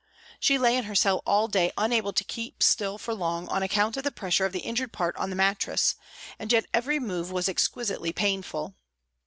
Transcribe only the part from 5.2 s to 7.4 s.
the mattress, and yet every move